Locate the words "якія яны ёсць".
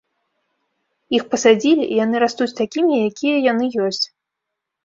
3.11-4.05